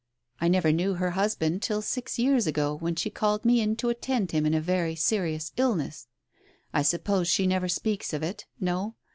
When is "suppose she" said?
6.81-7.45